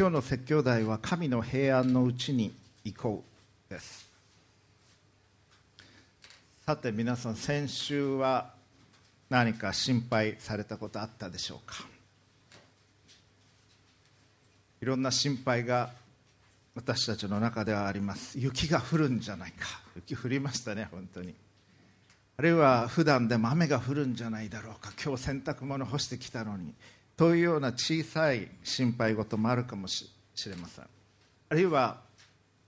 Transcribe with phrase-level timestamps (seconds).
[0.00, 2.54] 今日の説教題は神の平安のうちに
[2.84, 3.22] 行こ
[3.68, 4.08] うです。
[6.64, 8.50] さて皆さん先週は
[9.28, 11.84] 何か心配されたことあったでしょうか？
[14.80, 15.90] いろんな心配が
[16.74, 18.38] 私たちの中ではあります。
[18.38, 19.82] 雪が降るんじゃないか。
[19.96, 21.34] 雪降りましたね本当に。
[22.38, 24.92] あるいは普段でも雨が降るんじゃないだろうか。
[25.04, 26.72] 今日洗濯物干してきたのに。
[27.20, 30.08] というような小さい心配事もあるかもし
[30.46, 30.86] れません。
[31.50, 32.00] あるいは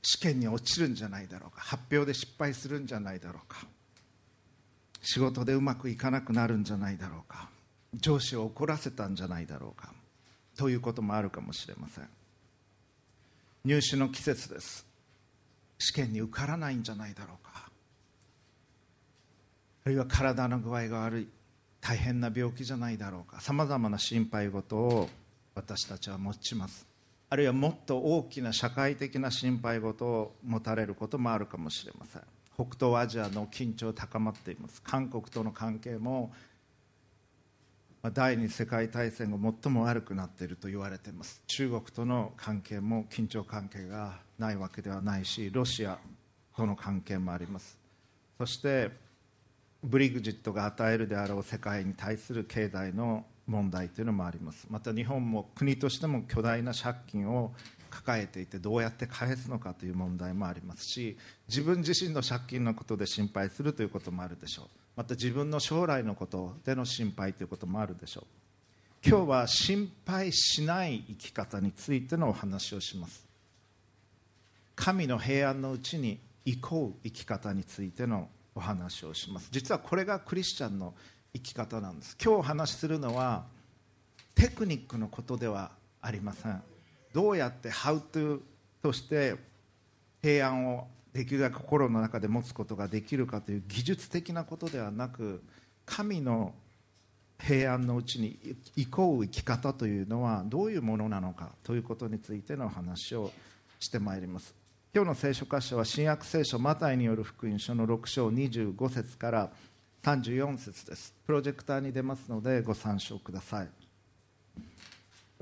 [0.02, 1.62] 試験に落ちるんじゃないだろうか。
[1.62, 3.64] 発表で失敗するんじゃないだろうか。
[5.00, 7.48] 仕事でうまくいかなくなるんじゃないだろうか。
[7.94, 9.90] 上司を怒らせたんじゃないだろうか。
[10.58, 12.08] ということもあるかもしれません。
[13.64, 14.84] 入試の季節です。
[15.78, 17.70] 試験に受からないんじゃないだろうか。
[19.86, 21.28] あるいは体の具合が悪い。
[21.82, 23.40] 大変な病気じゃないだろうか。
[23.40, 25.10] さまざまな心配事を
[25.54, 26.86] 私たちは持ちます。
[27.28, 32.22] あるいはもっと大きな社会的な心配事を持たれることもあるかもしれません。
[32.54, 34.80] 北東アジアの緊張高まっています。
[34.82, 36.32] 韓国との関係も
[38.14, 41.42] 第二次世界大戦が最も悪くなっていると言われています。
[41.48, 45.98] 中国との関係も緊張関係がないわけではないしロシア
[46.56, 47.76] との関係もあります。
[48.38, 48.90] そして
[49.82, 54.66] ブリグジットが与えるであろう世界に対する経済の問題というのもあります。
[54.70, 57.52] また日本も国としても巨大な借金を
[57.90, 64.66] 抱えていてどうやって返すのかという問題もありますし自分自身の借金のことで心配するということもあるでしょう。
[64.96, 69.08] また自分の将来のことでの心配ということもあるでしょう。
[69.08, 73.26] 今日は心配しない生き方についてのお話をします。
[74.76, 79.48] 神の平安のうちに行こう生き方についてのお話をします。
[79.50, 80.94] 実はこれがクリスチャンの
[81.34, 82.16] 生き方なんです。
[82.22, 83.44] 今日お話しするのは
[84.34, 86.62] テクニックのことではありません。
[87.12, 88.40] どうやって How to
[88.82, 89.36] として
[90.20, 95.42] 平安をできるだけ心の中で持つことができるかという技術的なことではなく
[95.84, 96.54] 神の
[97.38, 98.38] 平安のうちに
[98.76, 103.32] 行こう生き方というのはどういうものなのかということについてのお話を
[103.80, 104.61] してまいります。
[104.94, 109.50] 今日の聖書箇所は新約聖書マタイによる福音書の6章25節から
[110.02, 111.14] 34節です。
[111.24, 113.68] プロジェクターに出ますのでご参照ください。
[114.58, 114.60] お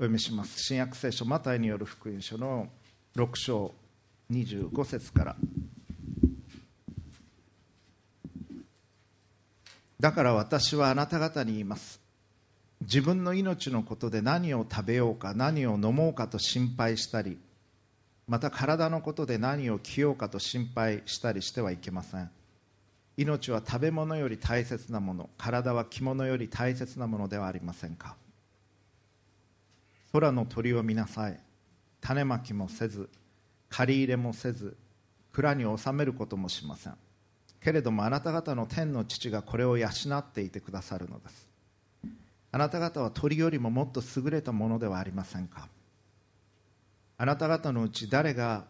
[0.03, 0.57] 読みします。
[0.63, 2.69] 新約聖書マタイによる福音書の
[3.17, 3.73] 6章
[4.31, 5.35] 25節から。
[9.99, 11.99] だから私はあなた方に言います。
[12.79, 17.37] 自分の命のことで何を食べようか何を飲もうかと心配したり
[18.31, 22.31] また体のことで何を着ようかと心配したりしてはいけません。
[23.17, 28.15] 命は食べ物より大切なもの体は着物より大切なものではありませんか。
[30.13, 31.37] 空の鳥を見なさい。
[31.99, 33.09] 種まきもせず
[33.67, 34.77] 借り入れもせず
[35.33, 36.93] 蔵に収めることもしません。
[37.59, 41.49] けれどもあなた方の天の父がこれを養っていてくださるのです。
[42.53, 45.67] あなた方は鳥よりももっと優れたものではありませんか。
[47.21, 48.63] あなた方のうち誰が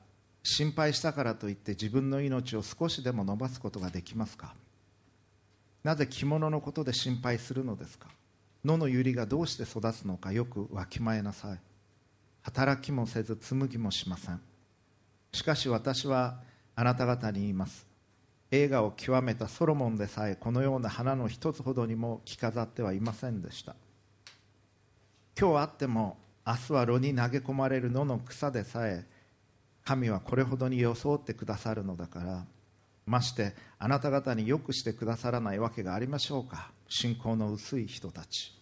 [0.44, 4.54] 心配したからといって自分の命を少しでも伸ばすことができますか？
[5.86, 8.10] なぜ着物のことで心配するのですか？
[8.66, 11.60] 野の百合がどうして育つのかよくわきまえなさい。
[12.42, 14.42] 働きもせず紡ぎもしません。
[15.32, 16.42] しかし私は
[16.76, 17.88] あなた方に言います。
[18.52, 23.78] 映画を極めたソロモンでさえこのような花の一つほどにも着飾ってはいませんでした。
[25.40, 26.18] 今日あっても
[26.52, 29.06] 明日は炉に投げ込まれる野の草でさえ
[29.86, 32.46] 神はこれほどに装ってくださるのだから
[33.06, 36.72] ましてあなた方によくしてくださらないわけがありましょうか。
[36.90, 38.54] 信仰の薄い人たち。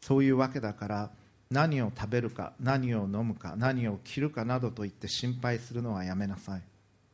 [0.00, 1.10] そういうわけだから
[1.50, 6.62] 何を食べるか何を飲むか何を着るかなどと言って心配するのはやめなさい。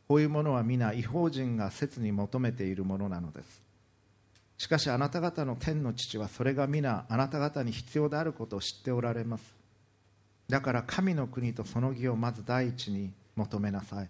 [0.07, 3.63] こういうものは皆違法人が切に求めているものなのです。
[4.59, 9.62] しかしあなた方の天の父はそれが皆あなた方に必要であることを知っておられます。
[10.53, 14.09] だから神の国とその義をまず第一に求めなさい。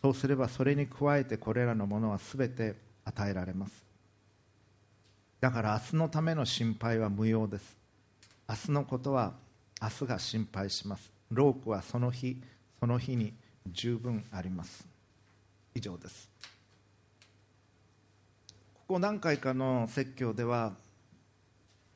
[0.00, 2.74] そうすればそれに加えてこれらのものは全て
[3.04, 3.84] 与えられます。
[5.42, 7.76] だから明日のための心配は無用です。
[8.48, 9.34] 明日のことは
[9.82, 11.12] 明日が心配します。
[11.30, 12.40] ロークはその日
[12.80, 13.34] その日に
[13.66, 14.88] 十分あります。
[15.74, 16.30] 以上です。
[18.72, 20.72] ここ何回かの説教では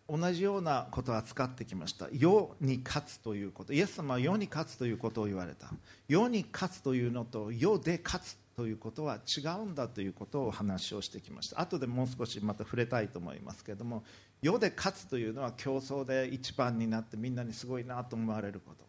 [0.08, 2.08] 同じようなことを扱ってきました。
[2.12, 3.74] 世に勝つということ。
[3.74, 5.70] イエス様は世に勝つということを言われた。
[6.08, 11.60] 世に勝つというのと世で勝つということは違うんだということを話をしてきました。
[11.60, 14.02] 後でもう少しまた触れたいと思いますけれども
[14.42, 18.84] 世で勝つというのは競争で一番になってみんなにすごいなと思われること。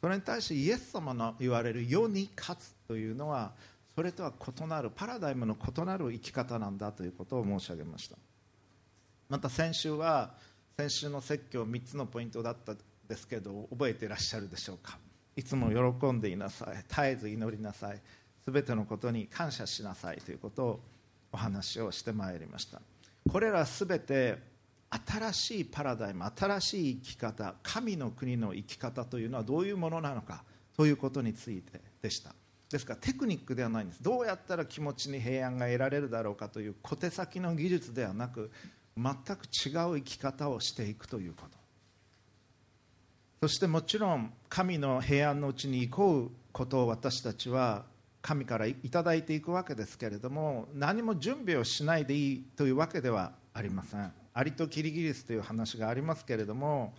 [0.00, 3.52] それに対してイエス様の言われる世に勝つというのは
[3.96, 8.16] それとは異なるパラダイムの異なる生き方なんだということを申し上げました。
[9.28, 10.34] また先週は
[10.80, 12.72] 先週の説教3つのポイントだった
[13.08, 14.96] ですけど覚えていらっしゃるでしょうか？
[15.34, 16.76] いつも喜んでいなさい。
[16.88, 18.00] 絶えず祈りなさい。
[18.46, 20.18] 全てのことに感謝しなさい。
[20.18, 20.80] ということを
[21.32, 22.80] お話をしてまいりました。
[23.28, 24.38] これら全て
[24.88, 30.44] 新しいパラダイム新しい生き方神の国の生き方というのはどういうものなのか？
[30.76, 32.32] ということについてでした。
[32.70, 34.00] ですからテクニックではないんです。
[34.00, 36.48] どうやったら気持ちに平安が得られるだろうか？
[36.48, 38.52] という小手先の技術ではなく
[38.98, 41.58] 全く違う生き方をしていくということ。
[43.42, 47.84] そしてもちろん神の平安のうちに行こうことを私たちは
[48.20, 54.12] 神からいただいていくわけですけれども何も準備をしないでいいというわけではありません。
[54.34, 56.94] アリとキリギリスという話がありますけれども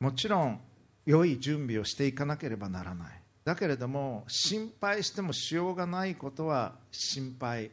[0.00, 0.60] もちろん
[1.04, 3.22] 良い準備をしていかなければならない。
[3.44, 7.70] だけれども心配してもしようがないことは心配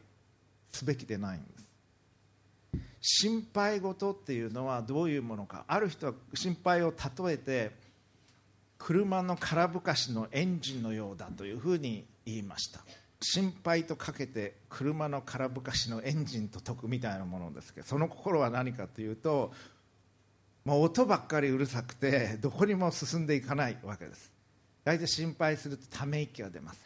[0.70, 1.63] すべきでないんです。
[3.06, 5.66] 心配事っていうのはどういうものか。
[5.68, 7.70] ある人は心配を例えて
[8.78, 12.80] 車の空ぶかしのエンジンのようだというふうに言いました。
[13.20, 19.52] 心配とかけて車の空ぶかしのエンジンと解くみたいなものですけどその心は何かというと
[20.64, 24.32] もう音ばっかりうるさくてどこにも進んでいかないわけです。
[24.82, 26.80] 大体心配するとため息が出ます。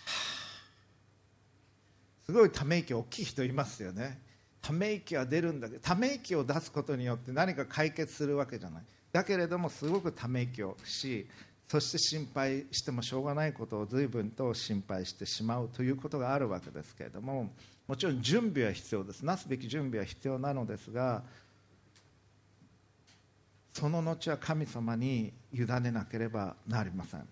[2.26, 4.20] すごいため息大きい人いますよね。
[4.68, 8.82] ため息は出るんだけどため息を出すことによって何か解決するわけじゃない。
[9.10, 11.26] だけれどもすごくため息をし
[11.66, 17.48] そして心配してもしょうがないことを随分と心配してしまうということがあるわけですけれども
[17.86, 19.22] もちろん準備は必要です。
[19.22, 21.22] なすべき準備は必要なのですが
[23.72, 27.26] その後は神様に委ねなければなりません。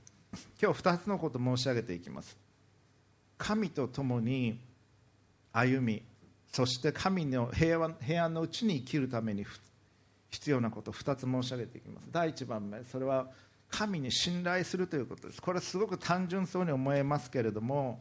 [0.63, 2.35] 今日2つのこと申し上げていきます。
[3.37, 4.59] 神と共に
[5.53, 6.03] 歩み
[6.57, 9.45] そして神の平和平安のうちに生きるために
[10.31, 12.09] 必要なことを2つ申し上げていきます。
[12.11, 13.27] 第1番目それは
[13.69, 15.43] 神に信頼するということです。
[15.43, 18.01] これはすごく単純そうに思えますけれども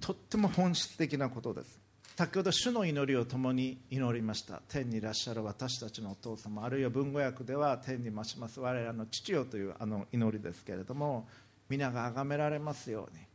[0.00, 1.78] とっても本質的なことです。
[2.16, 4.62] 先ほど主の祈りを共に祈りました。
[4.66, 11.28] 天にいらっしゃる私たちのお父様あるいは文語訳では天に増します我らの父よというあの祈りですけれども
[11.68, 13.31] 皆が崇められますように。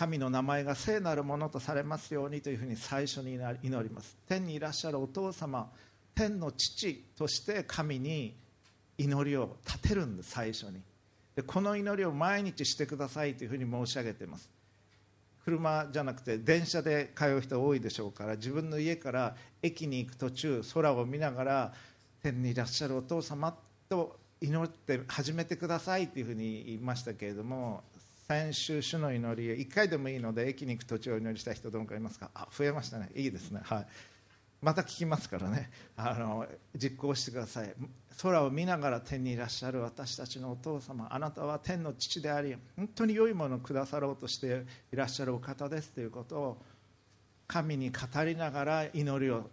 [0.00, 4.16] 神の名前が聖なるものとされますようにというふうに最初に祈ります。
[4.26, 5.70] 天にいらっしゃるお父様
[6.14, 8.34] 天の父として神に
[8.96, 10.80] 祈りを立てるんです最初に。
[11.36, 14.48] でこの祈りを毎日してくださいというふうに申し上げています。
[15.44, 21.72] 車じゃなくて電車で通う人多いでしょうから自分の家から駅に行く途中空を見ながら
[22.22, 23.54] 天にいらっしゃるお父様
[23.90, 27.84] と祈って始めてくださいというふうに言いましたけれども
[28.30, 32.30] 先週主の祈り1回でもいいので駅に行く途中お祈りした人どのかいますか？
[32.32, 33.08] あ増えましたね。
[33.16, 33.60] いいですね。
[33.64, 33.86] はい。
[34.62, 35.68] また聞きますからね。
[35.96, 36.46] あの
[36.76, 37.74] 実行してください。
[38.22, 46.62] 空を見ながら天にいらっしゃる私たちのお父様あなたは天の父であり本当に良いものをくださろうとしていらっしゃるお方ですということを
[47.48, 49.50] 神に語りながら祈りを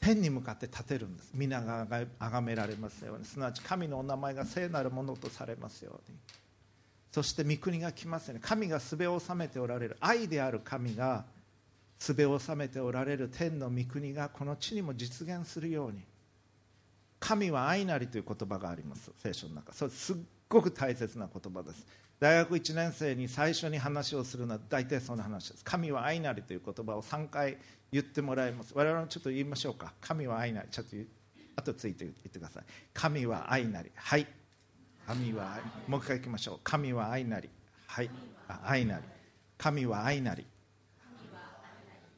[0.00, 1.32] 天に向かって立てるんです。
[1.34, 1.88] 皆が
[2.20, 3.24] 崇められますように。
[3.24, 6.16] すなわち神のお名前が聖なるものとされますように。
[7.12, 9.96] そして御国が来ますよね神がすべを治めておられる。
[10.00, 11.24] 愛である神が
[11.98, 16.00] すべを治めておられる天の御国がこの地にも実現するように。
[17.20, 19.12] 神は愛なりという言葉があります。
[19.22, 19.72] 聖書の中。
[19.72, 20.16] それすっ
[20.48, 21.86] ごく大切な言葉です。
[22.18, 25.64] 大学1年生に最初に話をするのは大体その話です。
[25.64, 27.58] 神は愛なりという言葉を3回
[27.92, 28.72] 言ってもらいます。
[28.74, 29.92] 我々もちょっと言いましょうか。
[30.00, 30.68] 神は愛なり。
[30.70, 30.96] ちょっと
[31.56, 32.64] 後ついて言ってください。
[32.94, 33.92] 神は愛なり。
[33.94, 34.26] はい。
[35.06, 36.60] 神はもう一回いきましょう。
[36.62, 37.50] 神は愛なり。
[37.86, 38.10] はい。
[38.64, 39.04] 愛なり。
[39.58, 40.46] 神は愛なり。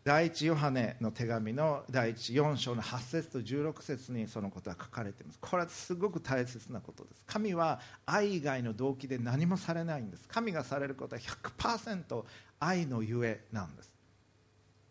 [0.04, 5.38] 第一ヨハネの手紙の第一4章の8節と16節にそのことは書かれています。
[5.40, 7.22] これはすごく大切なことです。
[7.26, 10.28] 神は愛以外の動機で何もされないんです。
[10.28, 12.22] 神がされることは100%
[12.60, 13.90] 愛のゆえなんです。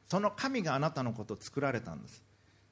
[0.09, 2.23] その神があなたのことを作られたんです。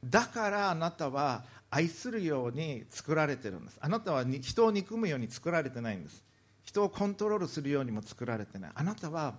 [0.04, 3.78] だからあなたは愛するように作られてるんです。
[3.80, 6.24] あなたは人を憎むように作られてないんです。
[6.64, 8.72] 人をコントロールするようにも作られてない。
[8.74, 9.36] あなたは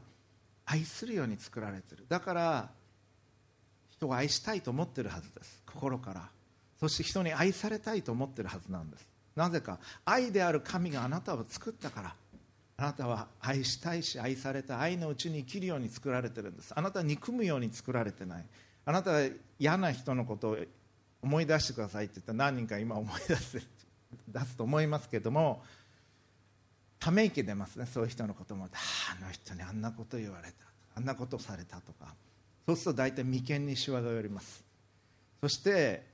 [0.65, 2.07] 愛するように作られてる。
[2.09, 2.71] だから
[3.91, 5.63] 人を愛したいと思ってるはずです。
[5.67, 6.29] 心から。
[6.81, 9.07] そして人に愛されたいと思ってるはずなんです。
[9.37, 9.79] なぜか。
[10.05, 12.15] 愛である神があなたを作ったから。
[12.79, 16.73] あなたは愛したいし愛された愛のうちに生きるように作られてるんです。
[16.75, 18.45] あなたは憎むように作られてない。
[18.85, 20.57] あなたは嫌な人のことを
[21.23, 23.61] 思い出してくださいって言ったら何人か今思い出す
[24.29, 25.63] 出すと思いますけども
[27.03, 28.69] ため息出ますねそういう人のことも。
[28.73, 30.55] あの人にあんなこと言われた。
[30.95, 32.15] あんなことされたとか。
[32.65, 34.63] そうすると大体眉間にしわが寄ります。
[35.41, 36.07] そして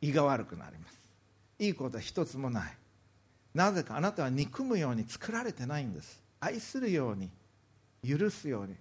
[0.00, 0.96] 胃が悪くなります。
[1.58, 2.76] いいことは一つもない。
[3.54, 6.22] なぜかあなたは憎むように作られてないんです。
[6.38, 7.28] 愛するように
[8.08, 8.76] 許すように。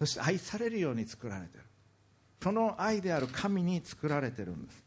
[0.00, 1.64] そして愛されるように作られてる。
[2.42, 4.84] その愛である神に作られてるんです。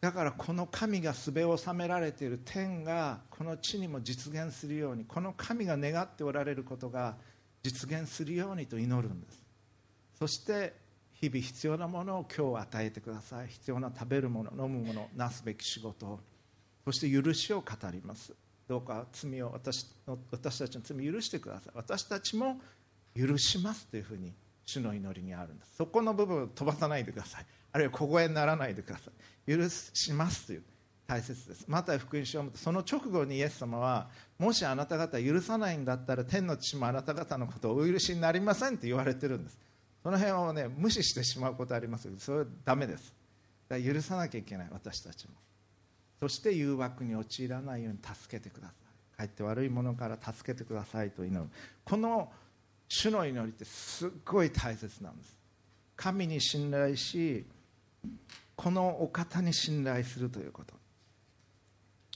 [0.00, 7.14] だからこの神がすべを収められている天がこの地にも実現するようにこの神が願っておられることが
[7.62, 9.44] 実現するようにと祈るんです。
[10.18, 10.74] そして
[11.12, 13.48] 日々必要なものを今日与えてください。
[13.48, 16.20] 必要な食べるもの飲むものなすべき仕事を。
[16.84, 18.32] そして許しを語ります。
[18.66, 19.86] どうか罪を私
[20.32, 21.72] 私たちの罪を許してください。
[21.76, 22.60] 私たちも
[23.16, 24.32] 許しますというふうに
[24.64, 27.46] 主の祈りにあるんですそこの部分を飛ばさないでください。
[27.72, 29.10] あるいは小声にならないでくださ
[29.46, 29.56] い。
[29.56, 30.62] 許しますという
[31.06, 31.64] 大切です。
[31.68, 39.58] また福音書を読むとその直後にイエス様はもしあなた方許さないんだったら天の父もあなた方のことをお許しになりませんと言われてるんです。
[40.02, 43.14] その辺をね無視してしまうことありますけどそれはダメです。
[43.68, 45.34] だから許さなきゃいけない私たちも。
[46.20, 49.16] そして誘惑に陥らないように助けてください。
[49.16, 51.50] かえって悪いものから助けてくださいと祈る。
[51.84, 52.30] この
[52.94, 55.38] 主の祈りってすっごい大切なんです。
[55.96, 57.46] 神に信頼し
[58.54, 60.74] このお方に信頼するということ。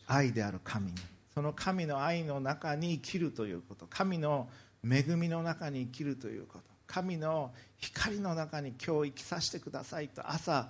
[0.07, 0.93] 愛である神に。
[1.33, 3.87] その神の愛の中に生きるということ。
[3.87, 4.51] 神の
[4.85, 6.65] 恵みの中に生きるということ。
[6.87, 10.69] 神の光の中に今日生きさせてくださいと朝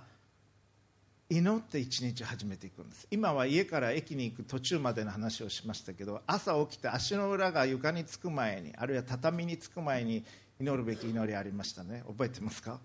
[1.29, 3.05] 祈って一日始めていくんです。
[3.11, 10.23] 今は家から駅に行く途中までの話をしましたけど朝起きて足の裏が床につく前にあるいは畳につく前に
[10.59, 12.03] 祈るべき祈りありましたね。
[12.07, 12.79] 覚えてますか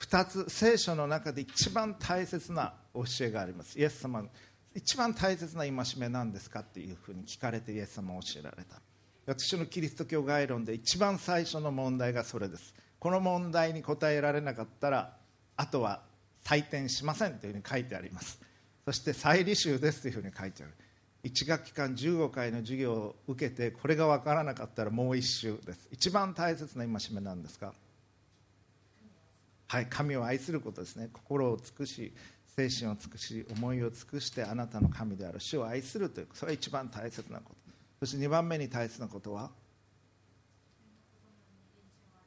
[0.00, 3.78] ？2つ聖書の中で一番大切な教えがあります。
[3.78, 4.24] イエス様
[4.74, 8.76] 一番大切な戒めなんですかっていうふうに聞かれてイエス様は教えられた。
[9.24, 12.74] 私のキリスト教概論で一番最初の問題がそれです。
[12.98, 15.16] この問題に答えられなかったら
[15.56, 16.02] あとは
[16.46, 18.40] 採点しませんというふうに書いてあります。
[18.84, 20.72] そして再履修ですというふうに書いてある。
[21.24, 25.88] 1学期間15回の授業を受けてこれが分からなかったらもう1週です。
[25.90, 27.74] 一番大切な戒めなんですか
[29.66, 31.08] はい神を愛することですね。
[31.12, 32.12] 心を尽くし
[32.56, 35.40] 精神を尽くし思いを尽くしてあなたの神である。
[35.40, 37.56] 主を愛するというそれが一番大切なこと。
[37.98, 39.50] そして2番目に大切なことは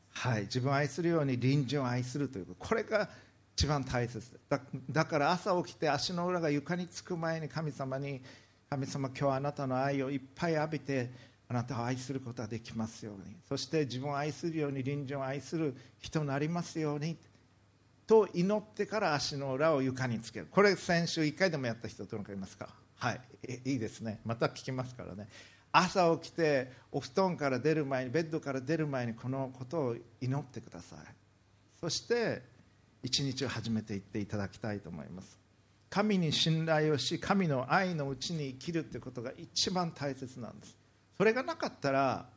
[0.10, 3.10] はい自分を愛するように隣人を愛するというこれが
[3.60, 4.40] 一番大切。
[4.48, 8.22] だだから朝起きて足の裏が床につく前に神様に
[8.70, 11.12] 神様今日あなたの愛をいっぱい浴びて
[11.50, 13.36] あなたを愛することができますように。
[13.50, 17.18] そして自分を愛するように隣人を愛する人になりますように。
[18.08, 20.48] と祈ってから足の裏を床につける。
[20.50, 22.70] これ先週1回でもやった人どのかいますか？
[22.96, 23.22] はい。
[23.66, 24.22] いいですね。
[24.24, 25.28] また聞きますからね。
[25.74, 31.00] 朝起きてお布団から出る前にベッドから出る前にこのことを祈ってください。
[31.78, 32.49] そして
[33.04, 35.40] 一日を始めていっていただきたいと思います。
[35.90, 40.78] 神に信頼をし神の愛のうちに生きるということが一番大切なんです。
[41.18, 42.28] それがなかったら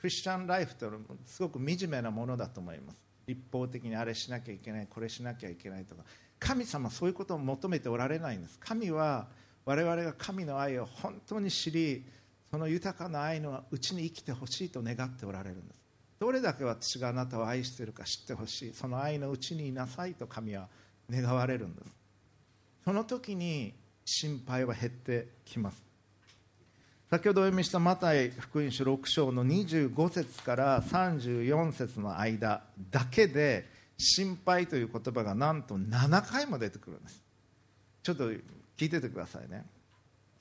[0.00, 2.98] クリスチャンライフというのはすごく惨めなものだと思います。
[3.26, 6.02] 一方的にあれしなきゃいけないこれしなきゃいけないとか。
[6.38, 8.58] 神様そういうことを求めておられないんです。
[8.58, 9.28] 神は
[9.64, 12.04] 我々が神の愛を本当に知り
[12.50, 15.87] その豊かな愛のうちに生きてほしいと願っておられるんです。
[16.18, 20.68] どれだけ私があなたを愛しているか知ってほしいその愛のうちにいなさいと神は
[21.10, 21.96] 願われるんです。
[22.84, 25.82] その時に心配は減ってきます。
[27.10, 37.22] 先ほどお読みしたマタイ福音書6章の25節から34節の間だけで心配という言葉がなんと7回も出てくるんです。
[38.02, 39.64] ちょっと聞いててくださいね。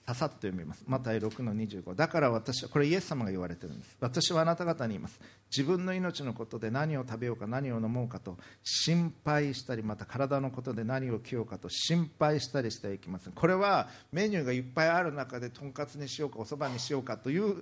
[0.08, 0.86] ささっと読みます。
[0.88, 3.98] マタイ6の25だから私はこれイエス様が言われてるんです。
[4.00, 5.20] 私はあなた方に言います。
[5.52, 13.34] 自分の命のことで何を食べようか何を飲もうかと心配したりまた体のことで何を着ようかと心配したりしてはいけません。
[13.34, 17.62] これはメニューがいっぱいある中でとんかつにしようかおそばにしようかという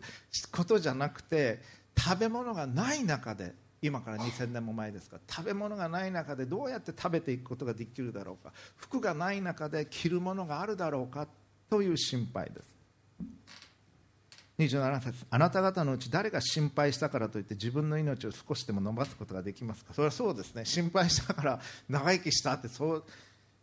[0.52, 1.64] ことじゃなくて
[1.98, 5.18] 食べ物がない中で今から2000年も前ですか。
[5.18, 8.54] ら食べ物がない中でどうやって食べていくことができるだろうか。
[8.76, 11.28] 服がない中で着るものがあるだろうか。
[11.76, 12.76] という心配です。
[14.58, 19.94] 27節あなた方のうち誰が心配したからといって自分の命を少しでも伸ばすことができますか？
[19.94, 20.64] それはそうですね。
[20.64, 23.04] 心配したから長生きしたってそう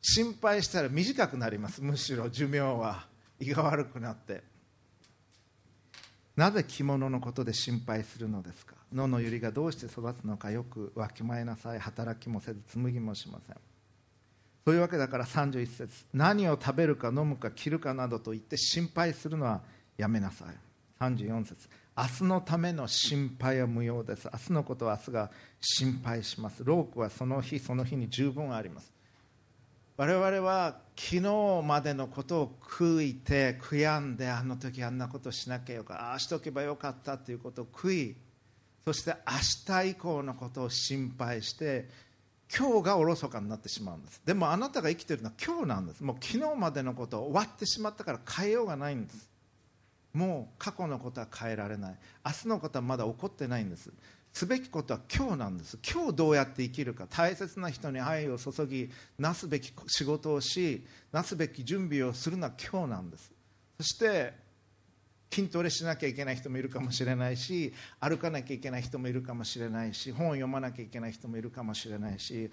[0.02, 1.82] 心配したら短くなります。
[1.82, 3.06] むしろ寿命は
[3.40, 4.42] 胃が悪くなって。
[6.36, 8.74] なぜ着物のことで心配するのですか？
[8.92, 11.78] 野の百合がどうして育つのかよくわきまえなさい。
[11.78, 13.56] 働きもせず紡ぎもしません。
[14.64, 19.60] そういうわけだから31節何を食べるか飲むか着るかなどと言って心配するのは
[19.96, 20.48] やめなさい。
[21.00, 24.28] 34節明日のための心配は無用です。
[24.32, 26.62] 明日のことは明日が心配します。
[26.64, 28.92] 労苦はその日その日に十分あります。
[29.96, 38.16] 我々は昨日までのことを悔いて悔やんであの時あんなことしなきゃよかああしとけばよかったということを悔い
[38.84, 41.88] そして明日以降のことを心配して
[42.56, 44.20] 今日がおろそかになってしまうんです。
[44.26, 46.04] でもあなたが生きているのは今日なんです。
[46.04, 49.30] もう昨日までのことを終わってしまったから変えようがないんです。
[50.12, 51.96] もう過去のことは変えられない。
[52.24, 53.90] 明日のことはまだ起こってないんです。
[54.34, 55.78] すべきことは今日なんです。
[55.90, 57.06] 今日どうやって生きるか。
[57.08, 63.32] 大切な人に愛を注ぎなすべき仕事をしなすべき準備をするのは今日なんです。
[63.78, 64.41] そして
[65.32, 72.50] 筋トレしなきゃいけない人もいるかもしれないし歩かなきゃいけない人もいるかもしれないし本を読まなきゃいけない人もいるかもしれないし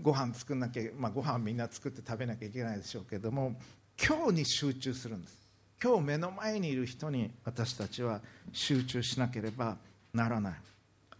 [0.00, 3.56] ご飯作んなきゃ、まあ、ご飯みんな作って食べなきゃいけないでしょうけども
[4.00, 5.42] 今日に集中するんです。
[5.82, 8.20] 今日目の前にいる人に私たちは
[8.52, 9.76] 集中しなければ
[10.14, 10.54] ならない。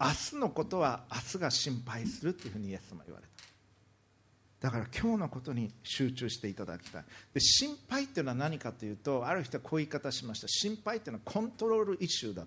[0.00, 3.51] 明日のことは明日が心配するというふうにイエス様は言われた。
[4.62, 7.04] だから今日のことに集中していただきたい。
[7.34, 10.46] で心配っていうのは何かというとある人はこう言い方しました。
[10.46, 12.46] 心配っていうのはコントロールイシューだ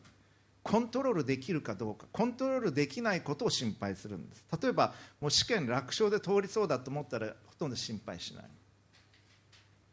[0.63, 2.07] コントロールできるかどうか。
[2.11, 4.45] コントロールできないことを心配するんです。
[4.61, 8.45] 例えばもう試験楽勝で通りそうだと思ったらほとんど心配しない。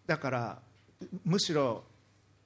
[0.07, 0.59] だから
[1.25, 1.83] むしろ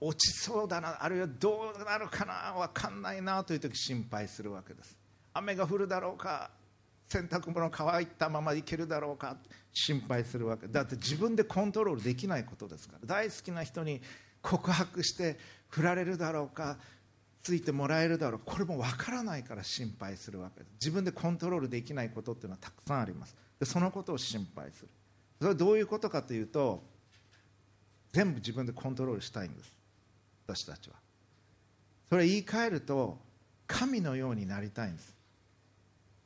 [0.01, 4.97] 落ちそうだなあるいはどうなるかな分かんないなという時心配するわけです。
[5.35, 6.51] 雨が降るだろうか
[7.09, 9.37] 洗濯物乾いたままいけるだろうか
[9.73, 10.67] 心配するわけ。
[10.67, 13.07] だって自分でコントロールできないことですから。
[13.07, 14.01] 大好きな人に
[14.43, 16.79] 告白して振られるだろうか
[17.43, 20.73] ついてもらえるだろうこれも分からないから心配するわけです。
[20.81, 23.37] 自分でコントロールできないことっていうのはたくさんあります。
[23.61, 24.89] でそのことを心配する。
[25.39, 26.83] それはどういうことかというと
[28.13, 29.77] 全部自分でコントロールしたいんです。
[30.47, 30.97] 私たちは。
[32.09, 33.19] それ言い換えると
[33.67, 35.16] 神のようになりたいんです。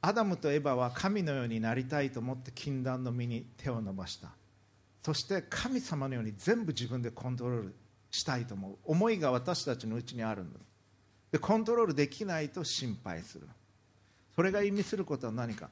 [0.03, 4.29] アダムとエヴァは神のようになりたいと思って禁断の身に手を伸ばした。
[5.03, 7.75] そして神様のように全部自分でコントロール
[8.11, 8.77] したいと思う。
[8.85, 10.63] 思いが私たちのうちにあるんです
[11.33, 13.47] でコントロールできないと心配する。
[14.35, 15.69] それが意味することは何か。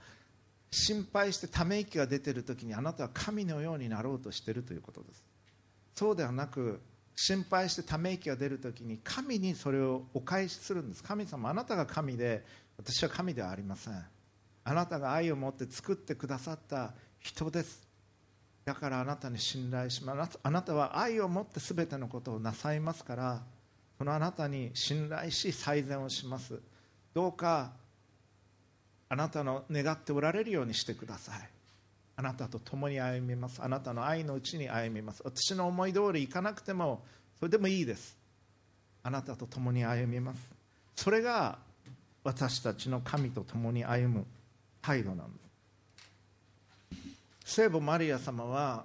[0.70, 5.24] 心配してため息が出ている時にあなたは神のようになろうとしているということです。
[5.94, 6.80] そうではなく
[7.16, 11.02] 心配してため息が出る時に神にそれをお返しするんです。
[11.02, 12.44] 神様あなたが神で
[12.76, 13.94] 私は神ではありません。
[14.68, 17.88] あなたが愛を持って作ってくださった人です。
[18.66, 20.38] だからあなたに信頼します。
[20.42, 23.42] あなたは愛を持って全てのことをなさいますから
[23.96, 26.60] そのあなたに信頼し最善をします。
[27.14, 27.72] どうか
[29.08, 31.48] あなたの願っておられるようにしてください。
[32.16, 33.62] あなたと共に歩みます。
[33.62, 35.22] あなたの愛のうちに歩みます。
[35.24, 37.02] 私の思い通りいかなくても
[37.38, 38.18] それでもいいです。
[39.02, 40.40] あなたと共に歩みます。
[40.94, 41.56] それが
[42.22, 44.26] 私たちの神と共に歩む
[44.82, 45.38] 態度なんで
[47.44, 48.84] す聖母マリア様は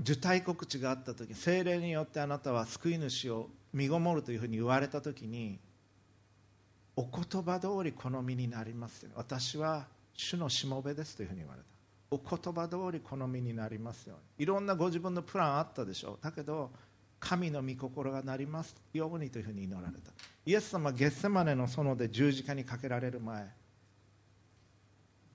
[0.00, 5.58] 受胎告知があった時精霊によってあなたは救い主を身ごもるというふうに言われた時に
[6.96, 9.10] お言葉通り好みになりますよ。
[9.14, 11.66] 私は主のしもべですというふうに言われた。
[12.10, 14.14] お言葉通り好みになりますよ。
[14.14, 16.24] うにいろんなご自分のプランあったでしょう。
[16.24, 16.70] だけど
[17.20, 20.10] 神の御心がなりますようにというふうに祈られた。
[20.46, 23.46] イエス様ゲッセマネの園で十字架にかけられる前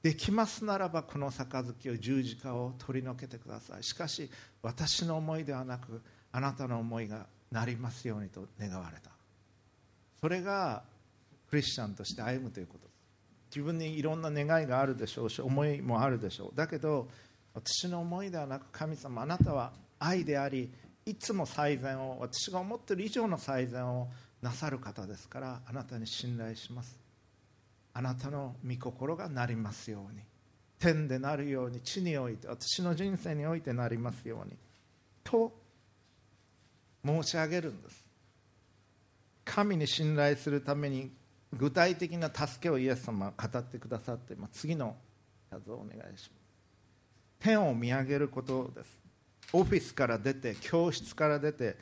[0.01, 3.83] できますならばこの杯を十字架を取り除けてください。
[3.83, 4.29] しかし
[4.63, 9.11] 私の思いではなくあなたの思いがなりますようにと願われた。
[10.19, 10.83] それが
[11.49, 12.89] クリスチャンとして歩むということ。
[13.53, 16.55] 自分にいろんな願いがあるでしょうし思いもあるでしょう。
[16.55, 17.07] だけど
[17.53, 20.71] 私の思いではなく神様あなたは愛であり
[21.05, 24.07] いつも最善を私が思っている以上の最善を
[24.41, 27.00] なさる方ですからあなたに信頼します。
[27.93, 30.21] あなたの御心がなりますように。
[30.80, 34.58] 天でなるように地において私の人生においてなりますように
[35.23, 35.54] と
[37.06, 38.04] 申し上げるんです。
[39.45, 41.12] 神に信頼するために
[41.54, 44.95] 具体的な助けをイエス様は語ってくださって、ま、次の
[45.51, 46.30] 画像をお願いします。
[47.39, 48.99] 天を見上げることです。
[49.54, 51.75] オフィスから出て教室から出て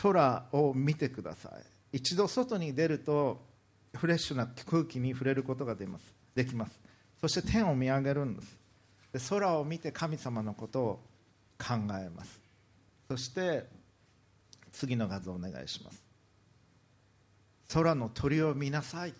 [0.00, 1.50] 空を見てくださ
[1.92, 1.96] い。
[1.96, 3.47] 一度外に出ると
[3.94, 6.14] フレッシュな空気に触れることがでます。
[6.34, 6.80] できます。
[7.20, 8.58] そして天を見上げるんです。
[9.12, 11.00] で空を見て神様のことを
[11.58, 12.40] 考えます。
[13.08, 13.66] そして
[14.72, 16.02] 次の画像お願いします。
[17.72, 19.14] 空の鳥を見なさい。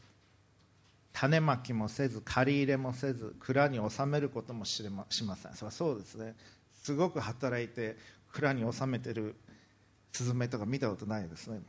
[1.13, 5.55] 種まきもせず借り入れもせず蔵に収めることもしません。
[5.55, 6.37] それはそうですね。
[6.83, 7.97] すごく働いて
[8.33, 9.35] 蔵に収めてる
[10.13, 11.61] スズメとか見たことないですね。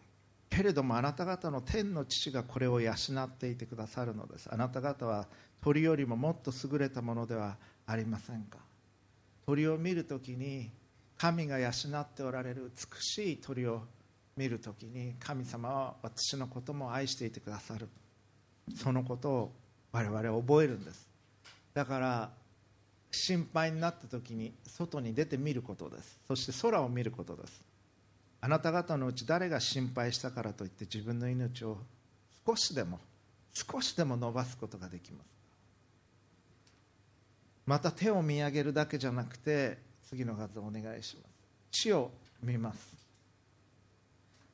[0.49, 4.49] けれどもあなた方の天の父がこれを養っていてくださるのです。
[4.51, 5.27] あなた方は
[5.62, 8.57] 鳥よりももっと優れたものではありませんか。
[9.45, 10.71] 鳥を見るときに
[11.17, 13.83] 神が養っておられる美しい鳥を
[14.38, 17.88] 見るときに神様は私のことも愛していてくださる。
[18.75, 19.51] そのことを
[19.91, 21.07] 我々は覚えるんです。
[21.73, 22.29] だから
[23.12, 26.19] 心配になった時に外に出てみることです。
[26.27, 27.68] そして空を見ることです。
[28.41, 31.78] あなた方のうち誰が心配したからといって自分の命を
[32.45, 32.99] 少しでも
[33.54, 35.28] 少しでも伸ばすことができます。
[37.65, 39.78] また手を見上げるだけじゃなくて
[40.10, 41.82] 次の画像お願いします。
[41.84, 42.95] 地を見ます。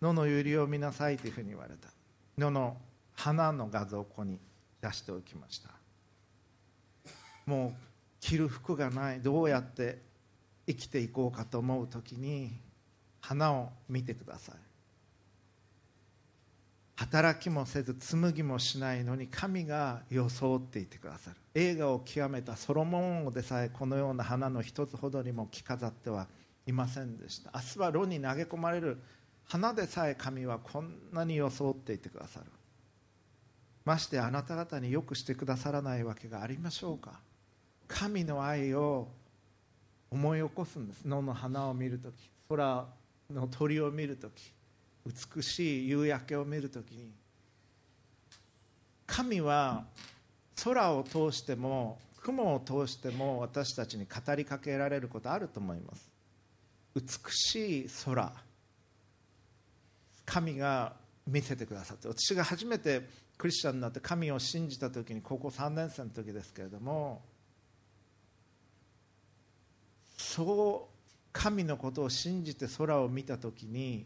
[0.02, 1.90] 野の百合を見なさいというふうに言われた。
[2.38, 2.76] 野の
[3.14, 4.38] 花の画像をここに
[4.82, 5.70] 出しておきました。
[7.46, 7.74] もう
[8.20, 9.22] 着る服がない。
[9.22, 10.00] どうやって
[10.68, 12.52] 生きていこうかと思う時に
[13.28, 14.56] 花を見てください。
[16.98, 21.38] 働きもせず紡ぎもしないのに神が装っていてくださる。
[21.56, 26.28] 映画を極めたソロモン王でさえこのような花の一つほどにも着飾っては
[26.68, 27.52] いませんでした。
[27.56, 29.00] 明日は炉に投げ込まれる
[29.46, 32.46] 花でさえ神はこんなに装っていてくださる。
[33.86, 37.20] ましてあなた方によくしてくださらないわけがありましょうか。
[37.88, 39.08] 神の愛を
[40.12, 41.08] 思い起こすんです。
[41.08, 42.30] 野の花を見るとき。
[42.48, 42.86] 空
[43.34, 44.54] の鳥を見るとき
[45.06, 47.12] 美しい夕焼けを見るときに
[49.08, 49.86] 神は
[50.64, 56.10] 空を通しても雲を通しても私たちに語りかけられることあると思います。
[56.96, 58.34] 美しい空。
[60.26, 60.94] 神が
[61.28, 63.08] 見せてくださって私が初めて
[63.38, 67.22] クリスチャンになって神を信じた時に高校3年生の時ですけれども
[70.18, 70.95] そう
[71.38, 74.06] 神のことを信じて空を見た時に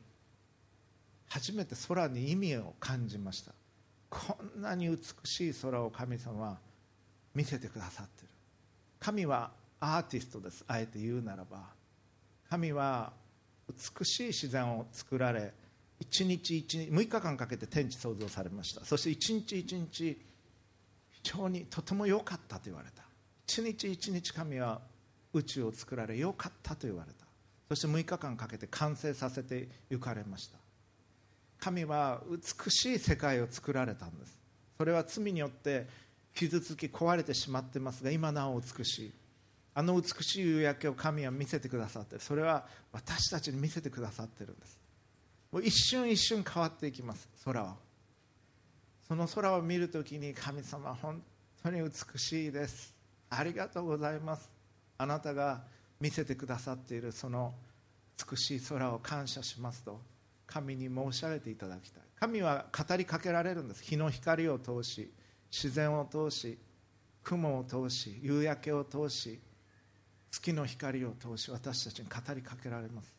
[1.29, 3.53] 初めて空に意味を感じました。
[4.09, 6.57] こんなに美しい空を神様は
[7.35, 8.29] 見せてくださってる。
[8.99, 10.65] 神はアーティストです。
[10.67, 11.59] あえて言うならば。
[12.49, 13.13] 神は
[13.69, 15.53] 美しい自然を作られ
[15.99, 18.83] 一日一日6日間かけて天地創造されました。
[18.83, 20.19] そして一日一日
[21.11, 23.03] 非常にとても良かったと言われた。
[23.47, 24.81] 一日一日神は
[25.31, 27.18] 宇宙を作られ良かったと言われた。
[27.69, 30.57] そして6日間かけて完成させて行かれました。
[31.59, 34.37] 神は美しい世界を作られたんです。
[34.77, 35.87] それは罪によって
[36.33, 39.13] 傷つき壊れてしまってますが今なお美しい。
[39.75, 44.79] あの美しい夕焼けを神は見せてくださってそれは私たちに見せてくださってるんです。
[45.51, 47.75] もう一瞬一瞬変わっていきます空は。
[49.07, 51.21] その空を見るときに神様本
[51.61, 52.93] 当に美しいです。
[53.29, 54.49] ありがとうございます。
[54.97, 55.61] あなたが
[55.99, 57.53] 見せてくださっているその
[58.29, 59.99] 美しい空を感謝しますと
[60.47, 62.03] 神に申し上げていただきたい。
[62.19, 63.83] 神は語りかけられるんです。
[63.83, 65.11] 日の光を通し
[65.51, 66.57] 自然を通し
[67.23, 69.39] 雲を通し夕焼けを通し
[70.31, 73.13] 月の光を通し私たちに語りかけられます。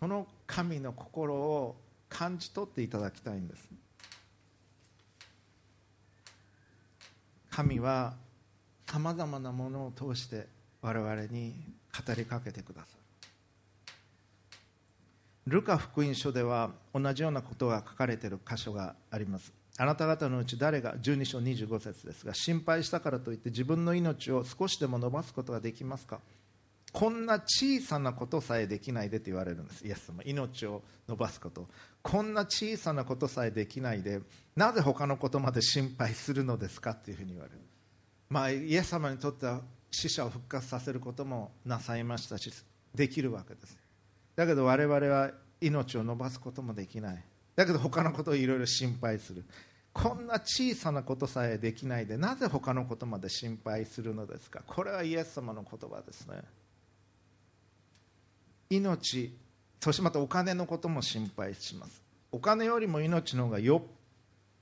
[0.00, 1.76] その神の心を
[2.08, 3.68] 感じ取っていただきたいんです。
[7.50, 8.14] 神は
[8.86, 10.46] さまざまなものを通して
[10.82, 11.54] 我々に
[12.06, 12.88] 語りかけてくださ
[15.46, 19.52] るルカ福音書では同じようなことが書かれている箇所があります。
[19.78, 26.20] あなた方のうち誰が12章25節ですが心配したからといって自分の命を少しでも伸ばすことができますか？
[26.92, 29.86] こんな小さなことさえできないでと言われるんです。
[29.86, 31.66] イエス様命を伸ばすこと。
[32.02, 34.20] こんな小さなことさえできないで
[34.54, 36.94] なぜ他のことまで心配するのですか？
[36.94, 37.58] というふうに言われる。
[38.28, 39.62] まあイエス様にとっては
[39.92, 42.50] 死者を復活させることもなさいましたし
[42.94, 43.78] できるわけです。
[44.34, 47.24] だけど我々は命を伸ばすこともできない。
[47.54, 49.44] だけど他のことをいろいろ心配する。
[49.92, 54.62] こんな小さなことさえできないでなぜ他のことまで心配するのですか？
[54.66, 56.40] これはイエス様の言葉ですね。
[58.70, 59.36] 命
[59.78, 62.00] そしてまたお金のことも心配します。
[62.30, 63.90] お金よりも命の方がよっ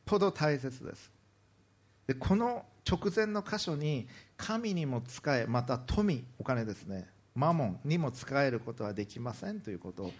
[0.04, 1.10] ぽど大切です。
[2.10, 7.06] でこの直前の箇所に神にも使えまた富お金ですね。
[7.36, 10.12] マモンにも使えることはできませんということを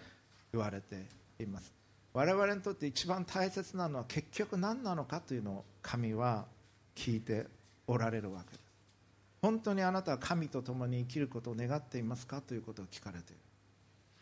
[0.53, 1.05] 言われて
[1.37, 1.73] います。
[2.13, 6.45] 我々にとって一番大切なのは結局何なのかというのを神は
[6.95, 7.47] 聞いて
[7.87, 8.61] おられるわけです。
[9.41, 13.41] 本当にあなたは神と共に生きることを願っていますかということを聞かれている。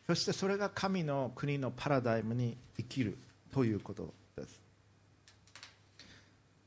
[0.07, 3.15] そしてそれが神の国のパラダイムに生きる
[3.53, 4.11] ということ。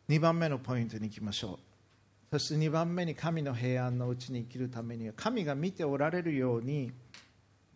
[0.08, 1.72] 2番目のポイントに行きましょう。
[2.32, 6.92] そして2番目に神の平安のうちに生きるためには神が見ておられるように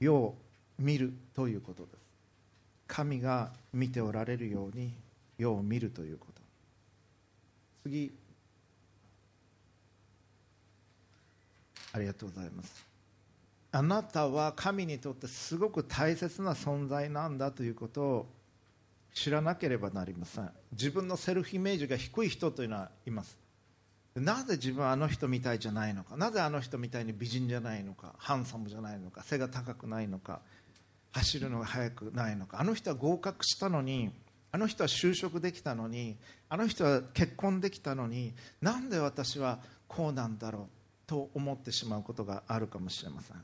[0.00, 0.38] 世を
[0.78, 1.96] 見るということです。
[2.86, 4.94] 神が見ておられるように
[5.36, 6.40] 世を見るということ。
[7.84, 8.12] 次。
[11.92, 12.86] ありがとうございます。
[13.72, 18.26] あなたは神にとってすごく大切な存在なんだということを
[19.16, 20.50] 知らなければなりません。
[20.72, 23.38] 自分のセルフイメージが低い人というのはいます。
[24.14, 26.18] なぜ自分はあの人みたいじゃないのか？
[26.18, 28.14] なぜあの人みたいに美人じゃないのか？
[28.18, 29.22] ハンサムじゃないのか？
[29.22, 30.42] 背が高くないのか？
[31.12, 32.60] 走るのが速くないのか？
[32.60, 34.10] あの人は合格したのに
[34.52, 36.16] あの人は就職できたのに
[36.50, 40.62] あの人は結婚できたのになんで私はこうなんだろう
[41.06, 43.36] と思ってしまうことがあるかもしれません。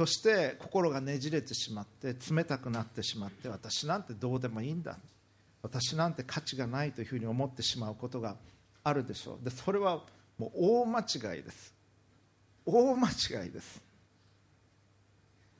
[0.00, 4.96] そして心がねじれてしまって冷たくなってしまって私なんてどうでもいいんだ。
[5.60, 8.36] 私なんて価値がないというふうに思ってしまうことが
[8.82, 9.44] あるでしょう。
[9.44, 10.00] でそれは
[10.38, 11.74] もう大間違いです。
[12.64, 13.82] 大間違いです。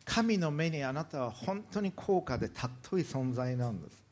[0.07, 4.03] 神の目にあなたは本当に高価で尊い存在なんです。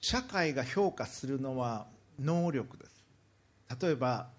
[0.00, 1.86] 社会が評価するのは
[2.18, 3.04] 能力です。
[3.78, 4.30] 例えば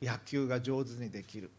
[0.00, 1.50] 野球が上手にできる。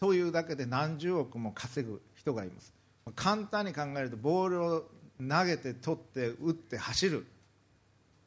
[0.00, 2.72] というだけで何十億も稼ぐ人がいます。
[3.14, 4.84] 簡単に考えるとボールを
[5.18, 7.26] 投げて取って打って走る。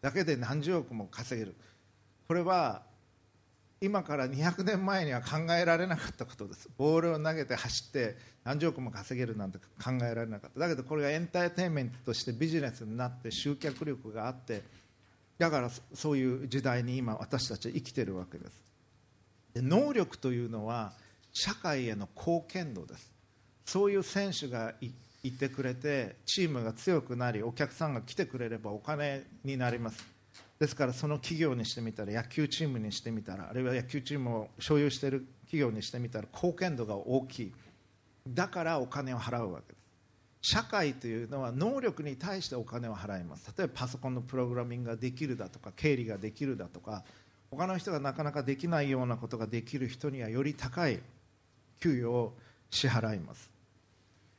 [0.02, 1.56] だけで何十億も稼げる。
[2.28, 2.84] これは
[3.82, 6.70] 今から200年前には考えられなかったことです。
[6.78, 10.60] ボールを投げて走って何十億も稼げるなんて考えられなかった。
[10.60, 14.62] だけどこれがエンターテインメントとしてビジネスになって集客力があって
[15.40, 18.62] だからそういう時代に今私たちは生きてるわけです。
[19.56, 20.94] で能力というのは
[21.34, 23.12] 社会への貢献度です。
[23.66, 30.06] そういう選手がいてくれてチームが強くなりお客さんが来てくれればお金になります。
[30.60, 37.54] ですからその企業にしてみたら野球チームにしてみたらあるいは野球チームを所有している企業にしてみたら貢献度が大きい。
[38.28, 39.84] だからお金を払うわけです。
[40.54, 43.52] 社会というのは能力に対してお金を払います。
[43.58, 47.04] 例えばパソコンのプログラミングができるだとか経理ができるだとか
[47.50, 51.00] 他の人がなかなかできないようなことができる人にはより高い。
[51.84, 52.34] 給与を
[52.70, 53.52] 支払います。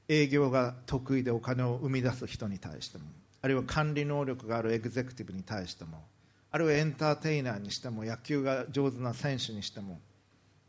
[0.08, 3.04] 営業が得意でお金を生み出す人に対しても
[3.40, 6.02] あるいは管理能力があるエグゼクティブに対しても
[6.50, 10.00] あるいはエンターテイナーにしても野球が上手な選手にしても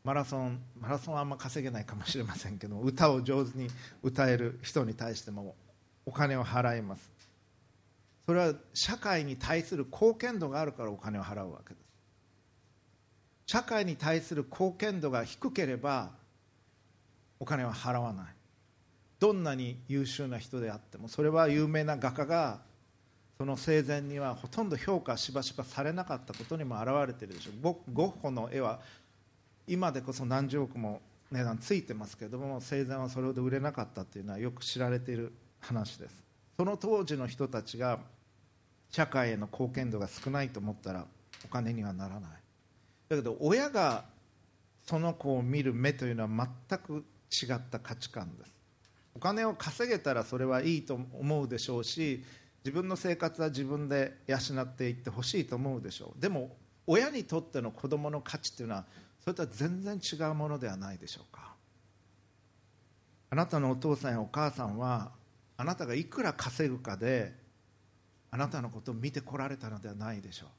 [0.03, 3.67] マラソンマラソンはあんま稼げないかもしれませんけど歌を上手に
[4.03, 5.55] 歌える人に対しても
[6.05, 7.11] お金を払います。
[8.25, 11.85] それは社会に対する貢献度があるからお金を払うわけです。
[13.47, 16.11] 社会に対する貢献度が低ければ
[17.39, 18.25] お金は払わない。
[19.19, 22.59] どんなに優秀な人であってもそれは有名な画家が
[23.37, 27.75] その生前にはほとんど評価しばしばされなかったことにも表れているでしょう。
[27.93, 28.79] ゴッホの絵は
[29.67, 36.23] 今でこそ何十億も値段ついてますけれども生前はそれほど売れなかったというのはよく知られている話です。
[36.57, 37.99] その当時の人たちが
[38.89, 41.05] 社会への貢献度が少ないと思ったら
[41.43, 42.31] お金にはならない。
[43.09, 44.05] だけど親が
[44.85, 48.51] その子を見る目というのは全く違った価値観です。
[49.15, 52.23] お金を稼げたらそれはいいと思うでしょうし
[52.65, 56.21] 自分の生活は自分で養っていってほしいと思うでしょう。
[56.21, 56.57] でも
[56.87, 58.85] 親にとっての子供の価値というのは
[59.21, 61.53] それとは全然違うものではないでしょうか。
[63.29, 65.11] あなたのお父さんやお母さんは
[65.57, 67.33] あなたがいくら稼ぐかで
[68.31, 70.49] あなたのことを見てこられたのではないでしょう。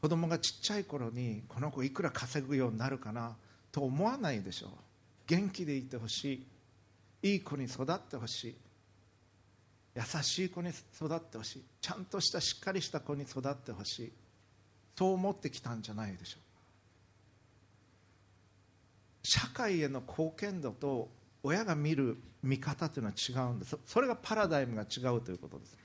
[0.00, 3.36] 子供がちっちゃい頃にこの子いくら稼ぐようになるかな
[3.72, 4.70] と思わないでしょう。
[5.28, 6.46] 元気でいてほし
[7.22, 7.30] い。
[7.30, 8.56] いい子に育ってほしい。
[9.94, 11.62] 優しい子に育ってほしい。
[11.80, 14.12] ちゃんとしたしっかりした子に育ってほしい。
[14.96, 16.40] そう思ってきたんじゃないでしょう。
[19.22, 21.08] 社会への貢献度と
[21.42, 23.76] 親が見る見方というのは違うんです。
[23.84, 25.76] それがパラダイムが違うということです。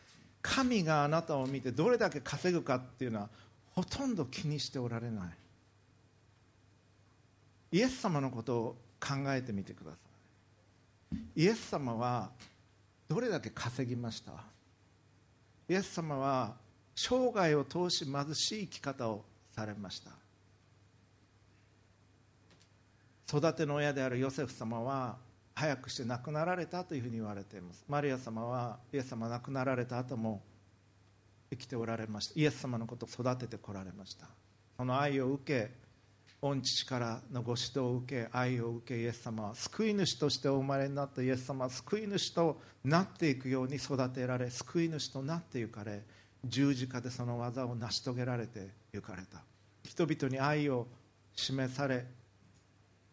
[0.42, 3.30] 神があなたを見てどれだけ稼ぐかっていうのは
[3.72, 5.30] ほとんど気にしておられない。
[7.74, 9.98] イエス様のことを考えてみてくださ
[11.12, 11.44] い。
[11.44, 12.32] イエス様は
[13.08, 14.32] どれだけ稼ぎました？
[15.68, 16.56] イエス様は
[16.96, 20.12] 生涯を通し貧しい生き方をされました。
[23.38, 25.18] 育ての親であるヨセフ様は
[25.56, 27.84] 早くして亡くなられたというふうに言われています。
[27.88, 30.42] マリア様はイエス様亡くなられた後も
[31.52, 32.40] 生きておられました。
[32.40, 34.28] イエス様のことを育ててこられました。
[34.78, 35.83] その愛を受け
[36.44, 46.04] 御父からのご指導を受け愛を受けイエス様は救い主としてお生まれになったイエス様は救い主となっていくように育てられ救い主となっていかれ
[46.44, 49.42] 十字架でその技を成し遂げられて行かれた。
[49.86, 50.88] 人々に愛を
[51.34, 52.06] 示され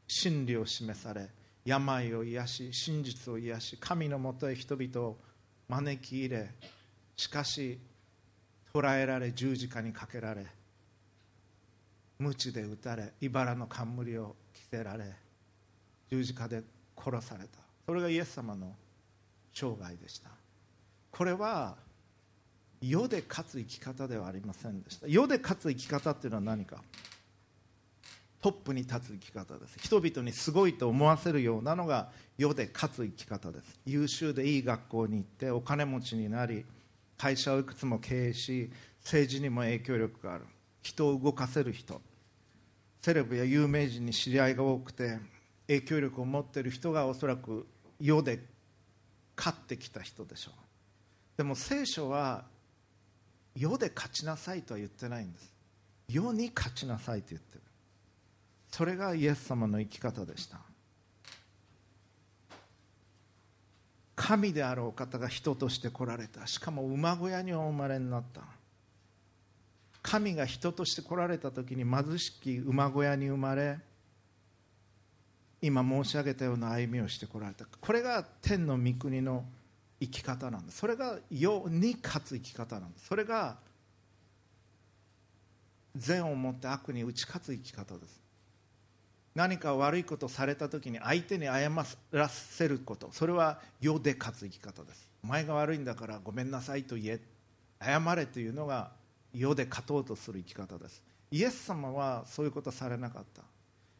[0.09, 1.29] 真理を示され
[1.65, 5.17] 病を癒し真実を癒し神のもとへ人々を
[5.69, 6.51] 招き入れ
[7.15, 7.79] しかし
[8.73, 10.47] 捕らえられ十字架にかけられ
[12.21, 15.05] 鞭で打たれ茨の冠を着せられ
[16.11, 16.63] 十字架で
[16.97, 17.59] 殺された。
[17.87, 18.75] それがイエス様の
[19.53, 20.31] 生涯でした。
[21.11, 21.77] これは
[22.81, 25.09] 世で勝つ生き方ではありませんでした。
[25.09, 26.83] 世で勝つ生き方っていうのは何か？
[28.43, 29.79] トップに立つ生き方です。
[29.79, 33.81] 人々にすごいと思わせるようなのが世で勝つ生き方です。
[33.87, 36.65] 優秀でいい学校に行ってお金持ちになり
[37.19, 40.45] 会社をいくつも経営し政治にも影響力がある。
[40.83, 42.01] 人を動かせる人。
[43.01, 45.19] セレブや有名人に知り合いが多くて
[45.67, 47.67] 影響力を持っている人がおそらく
[47.99, 48.41] 世で
[49.37, 50.55] 勝ってきた人でしょう。
[51.37, 52.45] でも聖書は
[53.57, 55.51] 世で勝ちなさいとは言ってないんです。
[56.09, 57.63] 世に勝ちなさいと言ってる。
[58.71, 60.59] それがイエス様の生き方でした。
[64.15, 66.47] 神であるお方が人として来られた。
[66.47, 68.43] しかも馬小屋にお生まれになった。
[70.03, 73.79] 神が人として来られた時に貧しき馬小屋に生まれ
[75.63, 77.67] 今申し上げたような歩みをしてこられた。
[77.81, 79.45] これが天の御国の
[80.01, 83.59] 生き方なんですそれが世に勝つ生き方なんですそれが
[85.97, 88.21] 善をもって悪に打ち勝つ生き方です。
[89.35, 91.71] 何か悪いことされた時に相手に謝
[92.13, 93.11] らせること。
[93.13, 95.09] それは世で勝つ生き方です。
[95.23, 97.21] お前が悪いんだからごめんなさいと言え。
[97.83, 98.91] 謝れというのが
[99.33, 101.03] 世で勝とうとする生き方です。
[101.31, 103.43] イエス様はそういうことされなかった。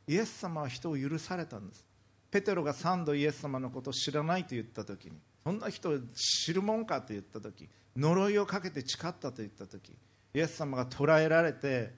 [0.07, 1.85] イエス様は人を許されたんです。
[2.31, 5.13] ペテロが3度イエス様のことを知らないと言った時に
[5.45, 9.93] そんな人を知るもんかと言った時呪いをかけて誓ったと言った時
[10.35, 11.91] イエス様が捕らえられて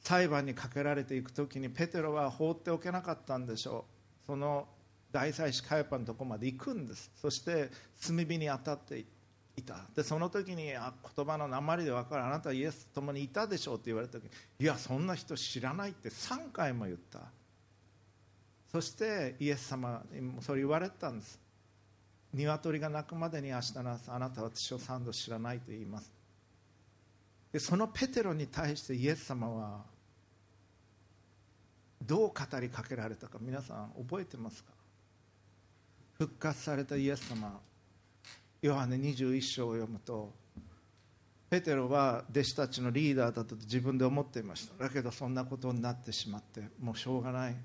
[0.00, 3.84] 裁判にかけられていく時にペテロは放っておけなかったんでしょ
[4.24, 4.26] う。
[4.26, 4.68] その
[5.10, 7.10] 大祭司カヤパのとこまで行くんです。
[7.16, 7.70] そして
[8.06, 9.06] 炭火に当たってい
[9.58, 9.84] いた。
[9.94, 12.24] でその時にあ言葉の鉛で分かる。
[12.24, 14.24] あなたはイエスと共にいたでしょうって言われた時
[14.58, 17.20] いやそんな人知らないって3回も言った。
[18.70, 21.40] そしてイエス様にそれ言われたんです。
[22.34, 26.12] 鶏が鳴くまでに明日の朝あなたは私を3度知らないと言います。
[27.52, 29.80] でそのペテロに対してイエス様は
[32.04, 34.70] どう語りかけられたか皆さん覚えてますか？
[36.18, 37.58] 復活されたイエス様
[38.62, 40.32] ヨハネ21章を読むと
[41.50, 44.84] ペテロは弟子たちのリーダーだと自分で思っていました。
[44.84, 47.56] だけどそんなことになってしまってもうしょうがない。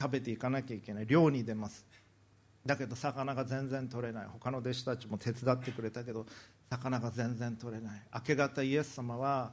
[0.00, 1.06] 食べていかなきゃいけない。
[1.06, 1.86] 漁に出ます。
[2.66, 4.26] だけど魚が全然取れない。
[4.26, 6.26] 他の弟子たちも手伝ってくれたけど
[6.70, 8.02] 魚が全然取れない。
[8.12, 9.52] 明け方イエス様は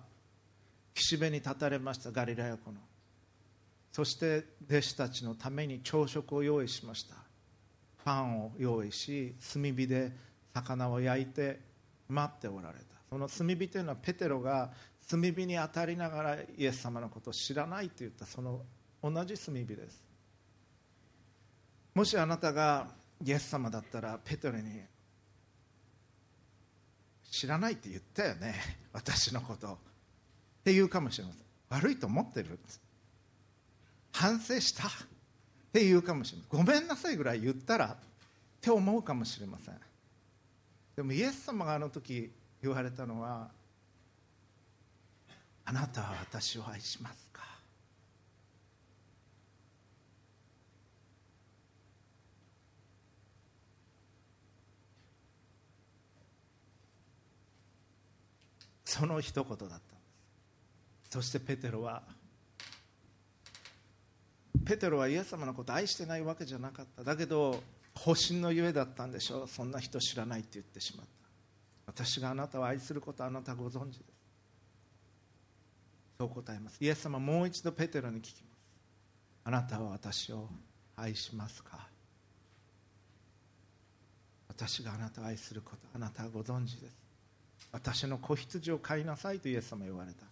[0.95, 2.11] 岸辺に立たれました。
[2.11, 2.79] ガリラヤ湖の。
[3.91, 7.15] そして弟子たちのために朝食を用意しました。
[8.03, 10.11] パンを用意し炭火で
[10.57, 11.59] 魚を焼いて
[12.09, 12.85] 待っておられた。
[13.09, 14.71] その炭火というのはペテロが
[15.09, 18.25] 炭火に当たりながらイエス様のことを知らないと言った。
[18.25, 18.61] その
[19.03, 20.03] 同じ炭火です。
[21.93, 22.87] もしあなたが
[23.23, 24.81] イエス様だったらペテロに
[27.29, 28.55] 知らないって言ったよね。
[28.93, 29.67] 私のこと。
[29.67, 29.77] っ
[30.63, 31.41] て言うかもしれません。
[31.69, 32.59] 悪いと思ってる。
[34.11, 34.87] 反省した。
[34.87, 34.91] っ
[35.71, 36.65] て言うかもしれません。
[36.65, 37.97] ごめんなさいぐらい言ったらっ
[38.59, 39.75] て思うかもしれません。
[40.97, 43.51] でもイエス様があの時言われたのは
[45.63, 47.43] あなたは私を愛しますか？
[58.83, 59.81] その一言だったんで
[61.03, 61.11] す。
[61.11, 62.01] そしてペテロは
[64.65, 67.03] ペテロはイエス様のことを愛してないわけじゃなかった。
[67.03, 67.61] だけど
[67.97, 69.47] 保身のゆえだったんでしょう。
[69.47, 71.11] そんな人知らないって言ってしまった。
[71.87, 74.17] 私があなたを愛することあなたご存知です。
[76.19, 76.77] そう答えます。
[76.79, 78.59] イエス様もう一度ペテロに聞きます。
[79.45, 80.49] あなたは私を
[80.95, 81.87] 愛しますか？
[84.47, 86.97] 私があなたを愛することあなたはご存知です。
[87.71, 90.25] 私の子羊を飼いなさいとイエス様言われた。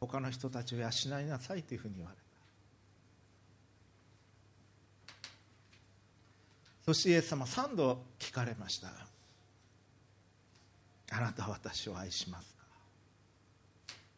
[0.00, 0.86] 他の人たちを養
[1.20, 2.22] いなさいというふうに言われた。
[6.90, 8.88] そしてイエス様3度聞かれました。
[11.12, 12.64] あなたは私を愛しますか？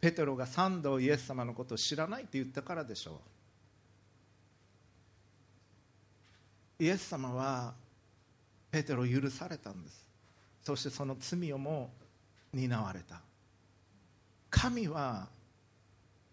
[0.00, 3.20] ペテロが3度イエス様のことを知らないって言ったからでしょ
[6.78, 6.84] う。
[6.84, 7.74] イエス様は
[8.70, 10.06] ペテロを許されたんです。
[10.64, 11.90] そしてその罪をも
[12.54, 13.20] 担われた。
[14.48, 15.28] 神は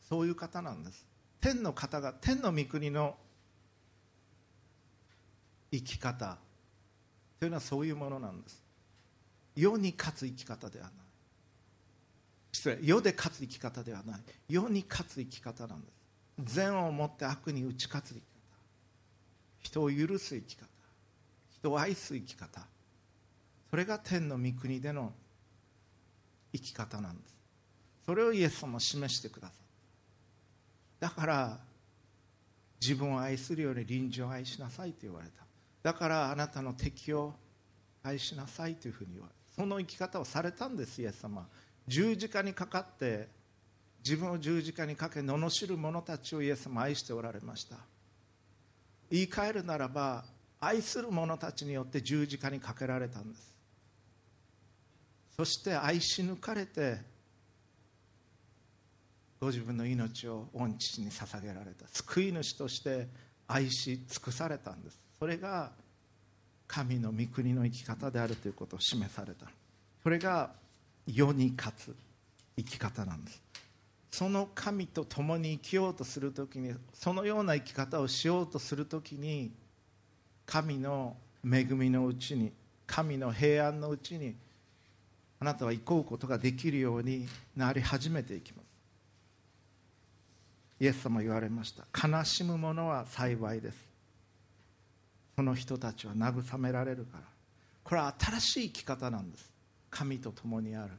[0.07, 1.05] そういう方なんです。
[1.41, 3.17] 天の方が天の御国の
[5.71, 6.37] 生き方。
[7.39, 8.61] というのはそういうものなんです。
[9.55, 10.93] 世に勝つ生き方ではない。
[12.51, 12.79] 失礼。
[12.81, 14.19] 世で勝つ生き方ではない。
[14.47, 16.53] 世に勝つ生き方なんです。
[16.55, 18.25] 善をもって悪に打ち勝つ生き方。
[19.61, 20.67] 人を許す生き方。
[21.51, 22.65] 人を愛す生き方。
[23.69, 25.13] それが天の御国での
[26.53, 27.35] 生き方なんです。
[28.05, 29.57] それをイエス様は示してくださっ
[30.99, 31.07] た。
[31.07, 31.59] だから
[32.81, 35.48] 自分を愛するより臨時を愛しなさいと言われた。
[35.81, 37.33] だからあなたの敵を
[38.03, 41.47] 愛しなさいというふうに言われたその生き方をされたんですイエス様。
[41.87, 43.27] 十字架にかかって
[44.03, 47.75] 自分を十字架にかけ罵る者たちをイエス様愛しておられました。
[49.11, 50.23] 言い換えるならば
[50.61, 53.55] 愛する者たちによって十字架にかけられたんです。
[55.35, 56.97] そして愛し抜かれて
[59.39, 61.87] ご自分の命を御父に捧げられた。
[61.87, 63.07] 救い主として
[63.47, 65.08] 愛し尽くされたんです。
[65.19, 65.71] それが
[66.67, 69.47] 神の御国の生き方であるということを示された。
[70.01, 70.51] それが
[71.05, 71.95] 世に勝つ
[72.55, 73.41] 生き方なんです。
[74.11, 79.51] その神と共に生きようとするときにそのような生き方をしようとするときに
[80.45, 82.51] 神の恵みのうちに
[82.87, 84.35] 神の平安のうちに
[85.39, 88.65] あなたは行こうことができるようになり始めていきます。
[90.79, 91.85] イエス様言われました。
[92.07, 93.88] 悲しむ者は幸いです。
[95.39, 97.23] その人たちは慰められるから。
[97.85, 99.49] これは新しい生き方なんです。
[99.89, 100.91] 神と共にある。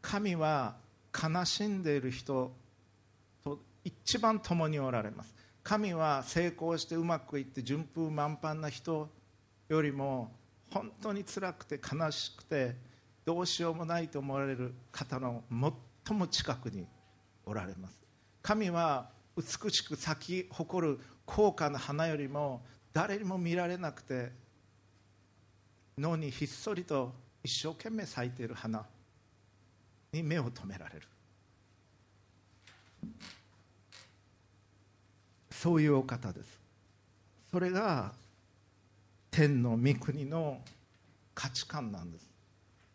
[0.00, 0.76] 神は
[1.12, 2.52] 悲しんでいる人
[3.42, 5.34] と一番共におられます。
[5.64, 9.08] 神は成功してうまくいって順風満帆な人
[9.68, 10.30] よりも
[10.70, 12.76] 本当に辛くて悲しくて
[13.24, 15.42] どうしようもないと思われる方の
[16.06, 16.86] 最も近くに
[17.46, 18.00] おられます。
[18.42, 22.62] 神は美しく咲き誇る高価な花よりも
[22.92, 24.30] 誰にも見られなくて
[25.98, 27.12] 脳にひっそりと
[27.42, 28.84] 一生懸命咲いている花
[30.12, 31.02] に目を留められる。
[35.50, 36.58] そういうお方です。
[37.50, 38.12] それが
[39.30, 40.60] 天の御国の
[41.34, 42.28] 価値観なんです。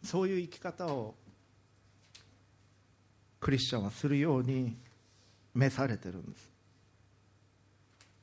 [0.04, 1.16] そういう生き方を
[3.40, 4.76] クリスチャンはするように
[5.54, 6.50] 召されてるんです。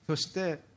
[0.06, 0.73] そして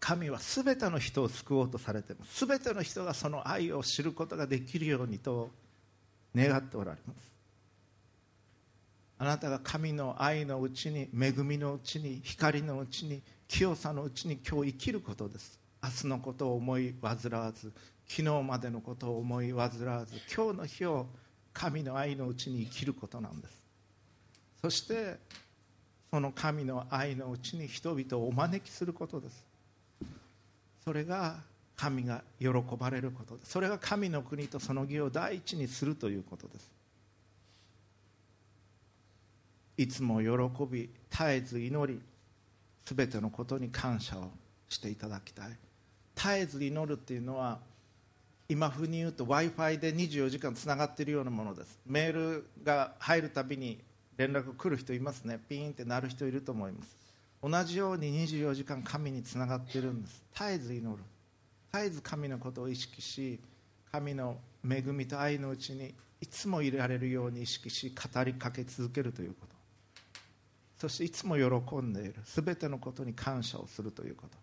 [0.00, 5.50] 神は全ての人を救おうとされています全ての人がその愛を知ることができるようにと
[6.34, 7.30] 願っておられます。
[9.18, 15.58] あなたが神の愛のうちに恵みのうちに光のうちに清さのうちに今日生きることです。
[15.82, 17.72] 明日のことを思い煩わず
[18.06, 21.06] 昨日までのことを思い煩わず今日の日を
[21.52, 23.66] 神の愛のうちに生きることなんです。
[24.62, 25.18] そして
[26.10, 29.49] その神の愛のうちに人々をお招きすることです。
[30.90, 31.36] それが
[31.76, 33.38] 神が喜ばれること。
[33.44, 36.68] それが神の国とその義を第一にするということです。
[39.76, 42.00] いつも喜び絶えず祈り
[42.84, 44.32] 全てのことに感謝を
[44.68, 45.56] していただきたい。
[46.16, 47.60] 絶えず祈るっていうのは
[48.48, 51.78] 今風に言うと w i f i で24時間つながっているようなものです。
[51.86, 53.78] メールが入るたびに
[54.16, 55.38] 連絡来る人いますね。
[55.48, 56.99] ピーンってなる人いると思います。
[57.42, 60.22] 同じように24時間神につながっているんです。
[60.34, 61.02] 絶えず祈る。
[61.72, 63.40] 絶えず神のことを意識し
[63.90, 64.36] 神の
[64.68, 69.54] 恵みと愛のうちにいつもいられるように意識し語りかけ続けるということ。
[70.78, 72.14] そしていつも喜んでいる。
[72.24, 74.36] 全てのことに感謝をするということ。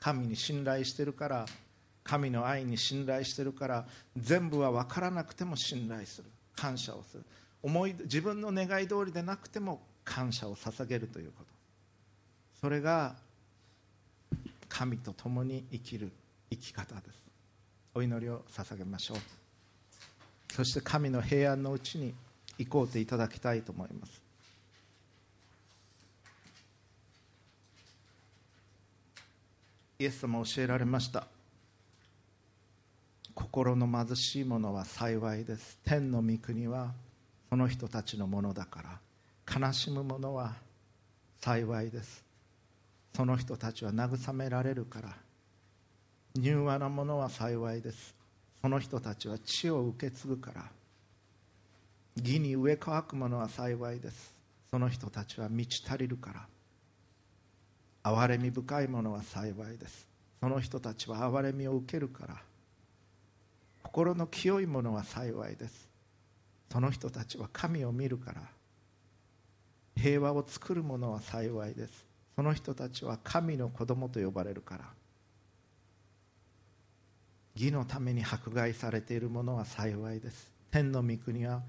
[0.00, 1.46] 神に信頼してるから
[2.02, 6.28] 神の愛に信頼してるから全部は分からなくても信頼する。
[6.56, 7.24] 感謝をする。
[7.62, 11.59] 思い自分の願い通りでなくても感謝を捧げるということ。
[12.60, 13.14] それが
[14.68, 16.10] 神と共に生きる
[16.50, 17.22] 生き方です。
[17.94, 19.18] お祈りを捧げましょう。
[20.52, 22.14] そして神の平安のうちに
[22.58, 24.22] 行こうといただきたいと思います。
[29.98, 31.26] イエス様教えられました。
[33.34, 35.78] 心の貧しい者は幸いです。
[35.84, 36.92] 天の御国は
[37.48, 39.60] その人たちのものだから。
[39.60, 40.54] 悲しむ者は
[41.40, 42.29] 幸いです。
[43.14, 45.16] その人たちは慰められるから。
[46.36, 48.14] 柔和な者は幸いです。
[48.62, 50.64] その人たちは地を受け継ぐから。
[52.16, 54.34] 義に植え乾く者は幸いです。
[54.70, 56.46] その人たちは満ち足りるから。
[58.02, 60.06] 憐れみ深いものは幸いです。
[60.40, 62.36] その人たちは憐れみを受けるから。
[63.82, 65.88] 心の清いものは幸いです。
[66.70, 68.42] その人たちは神を見るから。
[69.96, 72.09] 平和を作るものは幸いです。
[72.36, 74.84] その人たちは神の子供と呼ばれるから
[77.54, 80.50] 義のために迫害されているものは幸いです。
[80.70, 81.62] 天の御国は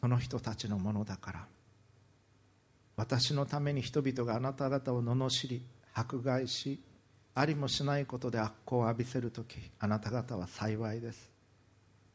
[0.00, 1.46] その人たちのものだから。
[2.96, 5.62] 私のために人々があなた方を罵り
[5.94, 6.82] 迫害し
[7.34, 11.30] ありもしないことで悪行を浴びせる時あなた方は幸いです。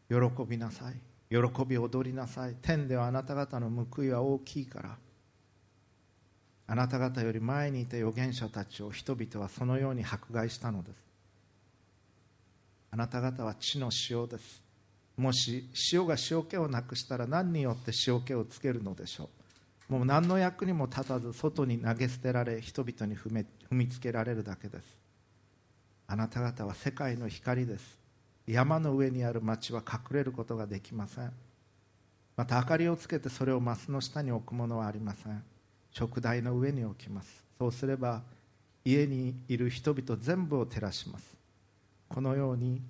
[0.09, 0.95] 喜びなさい。
[1.29, 2.55] 喜び踊りなさい。
[2.61, 4.97] 天ではあなた方の報いは大きいから
[6.67, 11.03] あなた方より前にいた預言者たちを人々はそのように迫害したのです。
[12.91, 14.61] あなた方は地の塩です。
[15.17, 19.29] もし塩が塩気をなくしたら何によって塩気をつけるのでしょ
[19.89, 19.93] う。
[19.93, 24.83] もう何の役にも立たず外に投げ捨てられ人々に踏みつけられるだけです。
[26.07, 27.97] あなた方は世界の光です。
[28.47, 31.31] 山の上にある町は隠れることができません。
[32.35, 35.43] また明かりをつけてそれをマスの下に置くものはありません。
[35.93, 37.43] 食台の上に置きます。
[37.57, 38.23] そうすれば
[38.83, 41.35] 家にいる人々全部を照らします。
[42.09, 42.81] このように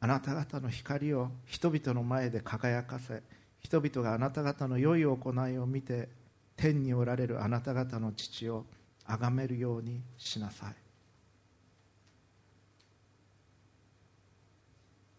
[0.00, 3.22] あなた方の光を人々の前で輝かせ
[3.60, 6.08] 人々があなた方の良い行いを見て
[6.56, 8.64] 天におられるあなた方の父を
[9.06, 10.74] 崇めるようにしなさい。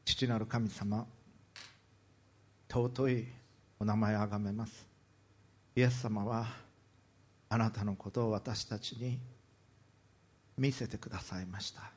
[0.06, 1.06] 父なる神様
[2.70, 3.28] 尊い
[3.80, 4.88] お名前をあがめます。
[5.76, 6.65] イエス様は
[7.56, 9.18] あなたのことを私たちに
[10.58, 11.90] 見せてくださいました。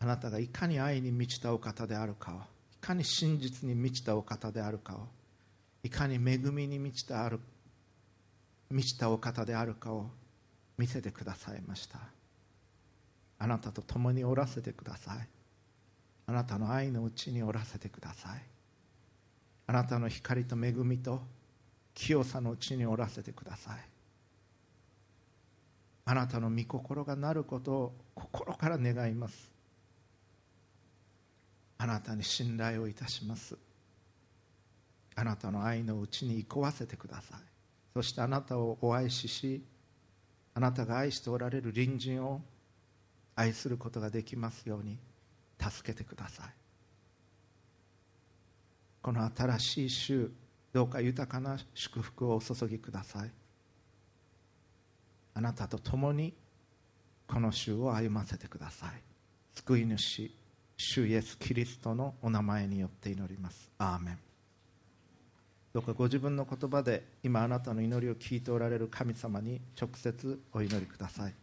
[0.00, 2.40] あなたがいかに愛に満ちたお方であるかをい
[2.78, 5.08] かに真実に満ちたお方であるかを
[5.82, 7.40] いかに恵みに満ちたある
[8.70, 10.10] 満ちたお方であるかを
[10.76, 11.98] 見せてくださいました。
[13.38, 15.26] あなたと共におらせてください。
[16.26, 18.42] あなたの愛のうちにおらせてください。
[19.68, 21.22] あなたの光と恵みと
[21.94, 23.93] 清さのうちにおらせてください。
[26.06, 29.50] あなたの御心がなることを心から願います。
[31.78, 33.56] あなたに信頼をいたします。
[35.16, 37.40] あなたの愛のうちに憩わせてください。
[37.94, 39.62] そしてあなたをお愛しし
[40.54, 42.40] あなたが愛しておられる隣人を
[43.34, 44.98] 愛することができますように
[45.60, 46.46] 助けてください。
[49.02, 50.32] この新しい週
[50.72, 53.30] どうか豊かな祝福をお注ぎください。
[55.34, 56.32] あなたと共に
[57.26, 58.90] この週を歩ませてください。
[59.54, 60.30] 救い主
[60.76, 63.70] 主イエス・キリストのお名前によって祈ります。
[63.78, 64.18] アーメン。
[65.72, 71.34] どうかご自分の言葉で今あなたの祈りを聞いておられる神様に直接お祈りください。